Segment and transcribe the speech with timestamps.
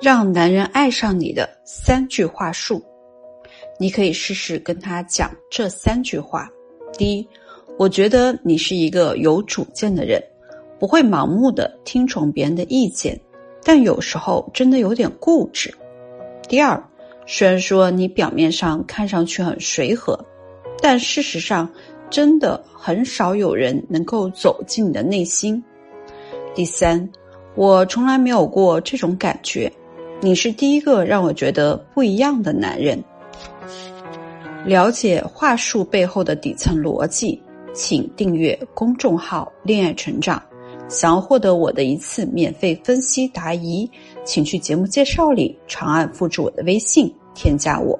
[0.00, 2.82] 让男人爱上你的三句话术，
[3.78, 6.48] 你可以试试跟他讲这三句话。
[6.94, 7.28] 第一，
[7.78, 10.22] 我觉得你是一个有主见的人，
[10.78, 13.20] 不会盲目的听从别人的意见，
[13.62, 15.72] 但有时候真的有点固执。
[16.48, 16.82] 第二，
[17.26, 20.18] 虽然说你表面上看上去很随和，
[20.80, 21.70] 但事实上
[22.08, 25.62] 真的很少有人能够走进你的内心。
[26.54, 27.06] 第三，
[27.54, 29.70] 我从来没有过这种感觉，
[30.22, 33.02] 你是第一个让我觉得不一样的男人。
[34.66, 37.40] 了解话术背后的底层逻辑，
[37.72, 40.42] 请订阅公众号“恋爱成长”。
[40.90, 43.90] 想要获得我的一次免费分析答疑，
[44.22, 47.98] 请去节目介绍里长按复制我的微信，添加我。